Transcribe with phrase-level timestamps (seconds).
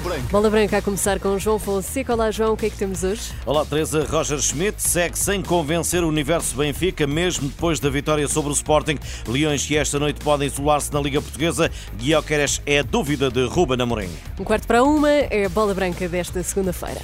[0.00, 0.28] Bola Branca.
[0.30, 2.14] Bola Branca a começar com João Fonseca.
[2.14, 3.32] Olá, João, o que é que temos hoje?
[3.44, 4.06] Olá, Teresa.
[4.08, 8.98] Roger Schmidt segue sem convencer o universo Benfica, mesmo depois da vitória sobre o Sporting.
[9.26, 11.70] Leões que esta noite podem isolar-se na Liga Portuguesa.
[11.96, 14.10] Guioqueres é dúvida de Ruben Amorim.
[14.38, 17.00] Um quarto para uma é a Bola Branca desta segunda-feira.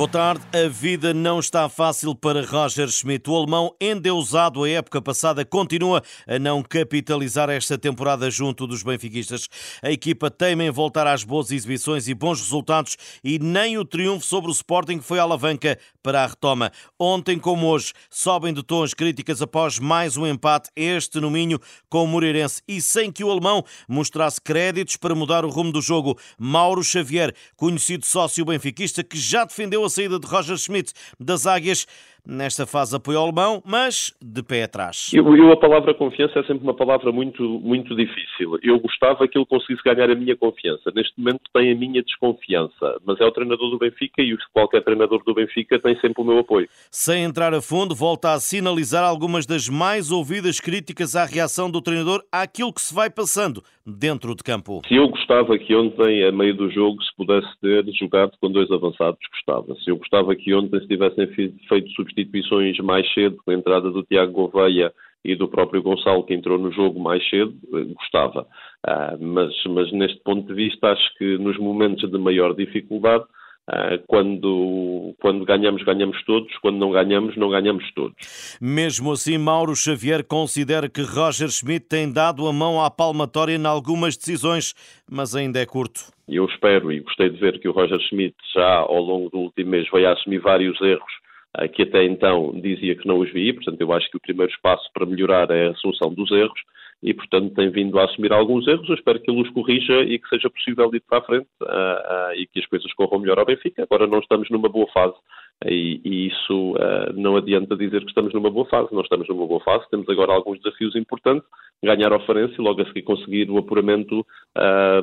[0.00, 0.42] Boa tarde.
[0.54, 3.28] A vida não está fácil para Roger Schmidt.
[3.28, 9.46] O alemão, endeusado a época passada, continua a não capitalizar esta temporada junto dos benfiquistas.
[9.82, 14.24] A equipa teima em voltar às boas exibições e bons resultados e nem o triunfo
[14.24, 16.72] sobre o Sporting foi a alavanca para a retoma.
[16.98, 22.04] Ontem, como hoje, sobem de tons críticas após mais um empate, este no Minho, com
[22.04, 26.18] o Moreirense e sem que o alemão mostrasse créditos para mudar o rumo do jogo.
[26.38, 31.86] Mauro Xavier, conhecido sócio benfiquista que já defendeu a saída de Roger Schmidt das Águias.
[32.32, 35.10] Nesta fase apoio ao alemão, mas de pé atrás.
[35.12, 38.56] Eu, eu, a palavra confiança é sempre uma palavra muito, muito difícil.
[38.62, 40.92] Eu gostava que ele conseguisse ganhar a minha confiança.
[40.94, 43.00] Neste momento tem a minha desconfiança.
[43.04, 46.38] Mas é o treinador do Benfica e qualquer treinador do Benfica tem sempre o meu
[46.38, 46.68] apoio.
[46.88, 51.82] Sem entrar a fundo, volta a sinalizar algumas das mais ouvidas críticas à reação do
[51.82, 54.82] treinador àquilo que se vai passando dentro de campo.
[54.86, 58.70] Se eu gostava que ontem, a meio do jogo, se pudesse ter jogado com dois
[58.70, 59.74] avançados, gostava.
[59.82, 62.19] Se eu gostava que ontem se tivessem feito substituições
[62.82, 64.92] mais cedo, com a entrada do Tiago Gouveia
[65.24, 68.46] e do próprio Gonçalo, que entrou no jogo mais cedo, eh, gostava.
[68.86, 73.24] Ah, mas, mas neste ponto de vista, acho que nos momentos de maior dificuldade,
[73.68, 78.58] ah, quando, quando ganhamos, ganhamos todos, quando não ganhamos, não ganhamos todos.
[78.60, 83.66] Mesmo assim, Mauro Xavier considera que Roger Schmidt tem dado a mão à palmatória em
[83.66, 84.74] algumas decisões,
[85.08, 86.00] mas ainda é curto.
[86.26, 89.70] Eu espero e gostei de ver que o Roger Schmidt já ao longo do último
[89.70, 91.20] mês vai assumir vários erros
[91.74, 94.88] que até então dizia que não os via, portanto eu acho que o primeiro espaço
[94.94, 96.60] para melhorar é a assunção dos erros
[97.02, 98.88] e, portanto, tem vindo a assumir alguns erros.
[98.88, 101.64] Eu espero que ele os corrija e que seja possível ir para a frente uh,
[101.64, 103.82] uh, e que as coisas corram melhor ao Benfica.
[103.82, 105.14] Agora não estamos numa boa fase
[105.66, 108.88] e, e isso uh, não adianta dizer que estamos numa boa fase.
[108.92, 109.88] Não estamos numa boa fase.
[109.90, 111.48] Temos agora alguns desafios importantes.
[111.82, 114.24] Ganhar ao Farense e logo a seguir conseguir o apuramento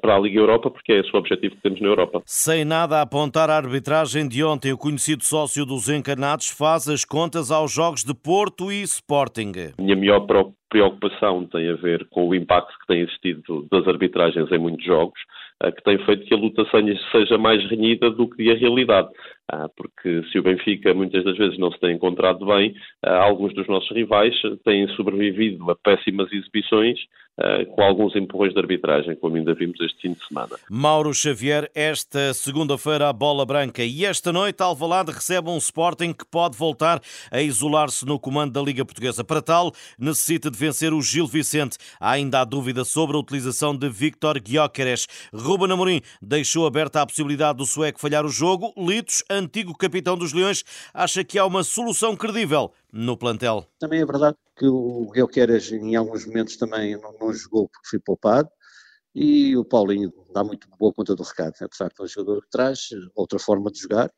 [0.00, 2.22] para a Liga Europa, porque é esse o objetivo que temos na Europa.
[2.26, 7.04] Sem nada a apontar à arbitragem de ontem, o conhecido sócio dos encarnados faz as
[7.04, 9.52] contas aos jogos de Porto e Sporting.
[9.80, 10.24] Minha melhor
[10.70, 15.18] preocupação tem a ver com o impacto que tem existido das arbitragens em muitos jogos,
[15.62, 16.64] eh, que tem feito que a luta
[17.12, 19.08] seja mais renhida do que a realidade.
[19.52, 22.72] Ah, porque se o Benfica muitas das vezes não se tem encontrado bem,
[23.02, 24.34] ah, alguns dos nossos rivais
[24.64, 27.00] têm sobrevivido a péssimas exibições
[27.42, 30.56] ah, com alguns empurrões de arbitragem, como ainda vimos este fim de semana.
[30.70, 36.26] Mauro Xavier, esta segunda-feira a bola branca e esta noite Alvalade recebe um Sporting que
[36.30, 37.00] pode voltar
[37.30, 39.24] a isolar-se no comando da Liga Portuguesa.
[39.24, 41.78] Para tal, necessita de vencer o Gil Vicente.
[41.98, 45.06] Há ainda a dúvida sobre a utilização de Victor Gyökeres.
[45.32, 48.74] Ruben Amorim deixou aberta a possibilidade do sueco falhar o jogo.
[48.76, 50.64] Litos, antigo capitão dos Leões,
[50.94, 53.66] acha que há uma solução credível no plantel.
[53.78, 57.98] Também é verdade que o Guilherme em alguns momentos também não, não, jogou porque foi
[57.98, 58.48] poupado
[59.14, 62.50] e o Paulinho dá muito boa conta do recado, apesar de ser um jogador que
[62.50, 64.10] traz outra forma de jogar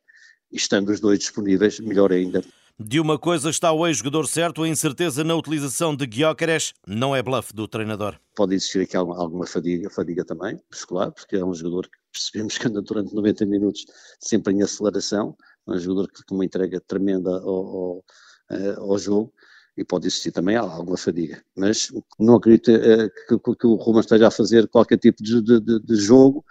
[0.51, 2.43] e estando os dois disponíveis, melhor ainda.
[2.79, 7.21] De uma coisa está o ex-jogador certo, a incerteza na utilização de Guióqueres não é
[7.21, 8.19] bluff do treinador.
[8.35, 12.67] Pode existir aqui alguma, fadiga, fadiga também, muscular, porque é um jogador que percebemos que
[12.67, 13.85] anda durante 90 minutos
[14.19, 18.05] sempre em aceleração, é um jogador que tem uma entrega tremenda ao, ao,
[18.49, 19.31] eh, ao jogo
[19.77, 21.43] e pode existir também alguma fadiga.
[21.55, 25.79] Mas não acredito uh, que, que, o Roma esteja a fazer qualquer tipo de, de,
[25.79, 26.43] de jogo,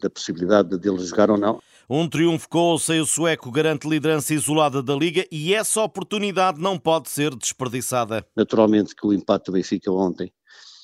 [0.00, 1.62] da possibilidade de ele jogar ou não.
[1.92, 7.10] Um triunfo com o sueco garante liderança isolada da Liga e essa oportunidade não pode
[7.10, 8.24] ser desperdiçada.
[8.36, 10.32] Naturalmente que o empate do Benfica ontem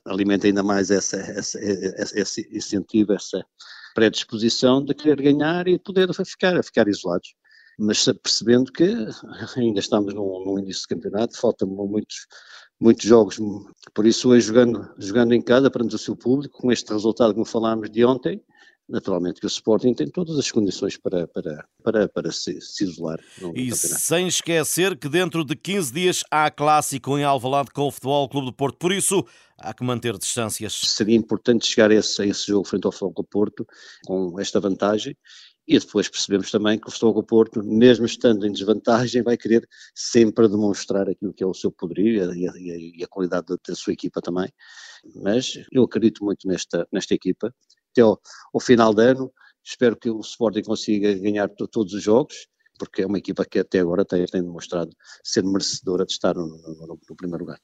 [0.05, 3.47] alimenta ainda mais essa, essa, essa, esse incentivo, essa
[3.95, 7.37] predisposição de querer ganhar e poder ficar, ficar isolados.
[7.79, 8.93] Mas percebendo que
[9.57, 12.27] ainda estamos no, no início do campeonato, faltam muitos,
[12.81, 13.39] muitos jogos,
[13.95, 17.45] por isso hoje jogando, jogando em casa perante o seu público, com este resultado que
[17.49, 18.43] falámos de ontem,
[18.89, 23.19] naturalmente que o Sporting tem todas as condições para, para, para, para se, se isolar.
[23.55, 28.29] e sem esquecer que dentro de 15 dias há clássico em Alvalade com o Futebol
[28.29, 29.25] Clube do Porto, por isso
[29.59, 30.73] há que manter distâncias.
[30.75, 33.67] Seria importante chegar a esse, a esse jogo frente ao Futebol do Porto
[34.07, 35.17] com esta vantagem
[35.69, 39.69] e depois percebemos também que o Futebol do Porto, mesmo estando em desvantagem, vai querer
[39.95, 43.47] sempre demonstrar aquilo que é o seu poderio e a, e a, e a qualidade
[43.49, 44.49] da, da, sua equipa também.
[45.17, 47.53] Mas eu acredito muito nesta, nesta equipa
[47.97, 48.21] até ao,
[48.53, 49.33] ao final do ano.
[49.65, 52.47] Espero que o Sporting consiga ganhar todos os jogos
[52.79, 54.91] porque é uma equipa que até agora tem, tem demonstrado
[55.23, 57.59] ser merecedora de estar no, no, no primeiro lugar.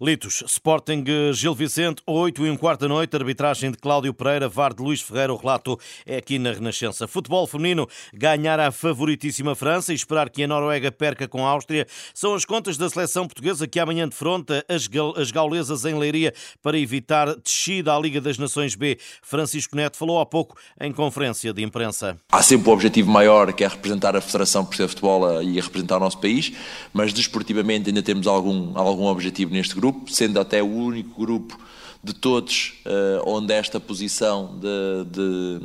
[0.00, 4.72] Litos, Sporting Gil Vicente, 8 e um quarto da noite, arbitragem de Cláudio Pereira, VAR
[4.72, 7.08] de Luís Ferreira, o relato é aqui na Renascença.
[7.08, 11.86] Futebol feminino, ganhar a favoritíssima França e esperar que a Noruega perca com a Áustria,
[12.12, 16.32] são as contas da seleção portuguesa que amanhã defronta as, as gaulesas em Leiria
[16.62, 18.98] para evitar descida à Liga das Nações B.
[19.22, 22.16] Francisco Neto falou há pouco em conferência de imprensa.
[22.30, 25.58] Há sempre o um objetivo maior que é representar a Federação por ser futebol e
[25.58, 26.52] representar o nosso país,
[26.92, 31.58] mas desportivamente ainda temos algum, algum objetivo neste grupo, sendo até o único grupo
[32.02, 35.60] de todos uh, onde esta posição de, de,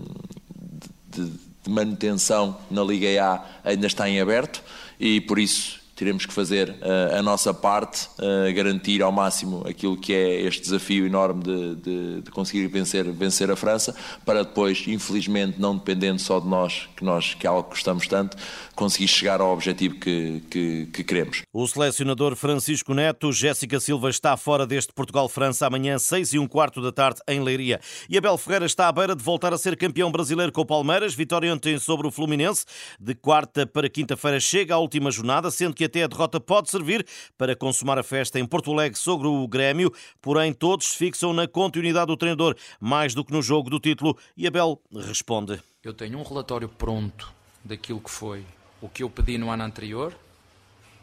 [1.12, 1.32] de,
[1.64, 4.64] de manutenção na Liga A ainda está em aberto
[4.98, 9.98] e por isso teremos que fazer uh, a nossa parte, uh, garantir ao máximo aquilo
[9.98, 13.94] que é este desafio enorme de, de, de, conseguir vencer, vencer a França,
[14.26, 18.08] para depois, infelizmente, não dependendo só de nós, que nós que é algo que gostamos
[18.08, 18.38] tanto,
[18.76, 21.42] conseguir chegar ao objetivo que, que, que queremos.
[21.52, 26.82] O selecionador Francisco Neto, Jéssica Silva está fora deste Portugal-França amanhã, 6 e um quarto
[26.82, 27.82] da tarde, em Leiria.
[28.10, 31.14] E Abel Ferreira está à beira de voltar a ser campeão brasileiro com o Palmeiras,
[31.14, 32.64] vitória ontem sobre o Fluminense.
[32.98, 37.06] De quarta para quinta-feira chega a última jornada, sendo que até a derrota pode servir
[37.38, 39.92] para consumar a festa em Porto Alegre sobre o Grêmio,
[40.22, 44.48] porém todos fixam na continuidade do treinador, mais do que no jogo do título, e
[44.48, 45.62] Abel responde.
[45.84, 47.34] Eu tenho um relatório pronto
[47.64, 48.46] daquilo que foi
[48.82, 50.16] o que eu pedi no ano anterior,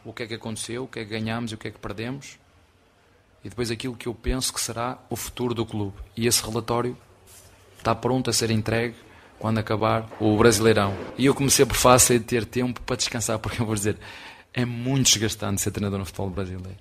[0.05, 1.79] o que é que aconteceu, o que é que ganhamos e o que é que
[1.79, 2.39] perdemos,
[3.45, 5.97] e depois aquilo que eu penso que será o futuro do clube.
[6.17, 6.97] E esse relatório
[7.79, 8.97] está pronto a ser entregue
[9.39, 10.95] quando acabar o Brasileirão.
[11.17, 13.97] E eu comecei por fácil de ter tempo para descansar, porque eu vou dizer,
[14.57, 16.79] é muito desgastante ser treinador no futebol brasileiro.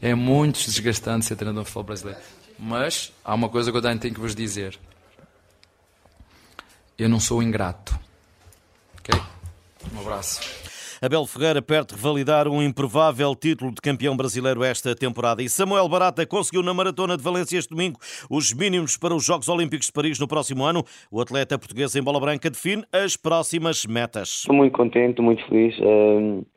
[0.00, 2.20] É muito desgastante ser treinador no futebol brasileiro.
[2.56, 4.78] Mas há uma coisa que eu tenho que vos dizer.
[6.96, 7.98] Eu não sou ingrato.
[8.98, 9.20] Ok?
[9.92, 10.59] Um abraço.
[11.02, 15.42] Abel Ferreira perto de revalidar um improvável título de campeão brasileiro esta temporada.
[15.42, 17.98] E Samuel Barata conseguiu na Maratona de Valência este domingo
[18.28, 20.84] os mínimos para os Jogos Olímpicos de Paris no próximo ano.
[21.10, 24.40] O atleta português em bola branca define as próximas metas.
[24.40, 25.74] Estou muito contente, muito feliz.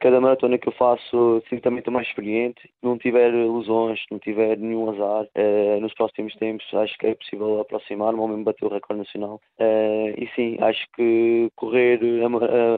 [0.02, 2.70] Cada maratona que eu faço sinto também mais experiente.
[2.82, 7.62] Não tiver lesões, não tiver nenhum azar, eh, nos próximos tempos acho que é possível
[7.62, 9.40] aproximar-me ou mesmo bater o recorde nacional.
[9.58, 12.02] Eh, e sim, acho que correr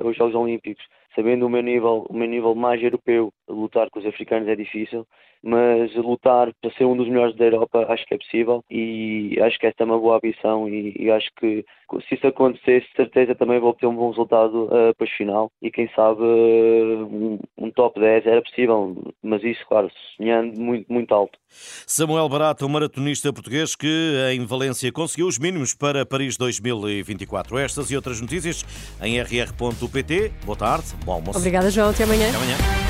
[0.04, 0.86] os Jogos Olímpicos
[1.16, 5.08] sabendo o meu nível, o meu nível mais europeu, lutar com os africanos é difícil,
[5.46, 9.60] mas lutar para ser um dos melhores da Europa acho que é possível e acho
[9.60, 11.64] que esta é uma boa ambição e, e acho que
[12.08, 15.70] se isso acontecesse, certeza também vou ter um bom resultado uh, para o final e
[15.70, 21.14] quem sabe uh, um, um, top 10 era possível, mas isso, claro, sonhando muito, muito
[21.14, 21.38] alto.
[21.48, 23.88] Samuel Barata, um maratonista português que
[24.34, 27.60] em Valência conseguiu os mínimos para Paris 2024.
[27.60, 28.66] Estas e outras notícias
[29.02, 30.32] em rr.pt.
[30.44, 31.38] Boa tarde, bom almoço.
[31.38, 31.92] Obrigada, João.
[31.92, 32.30] Até amanhã.
[32.30, 32.85] Até amanhã.